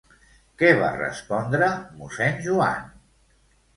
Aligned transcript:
Què 0.61 0.69
va 0.79 0.87
respondre 0.95 1.69
mossèn 1.99 2.43
Joan? 2.47 2.89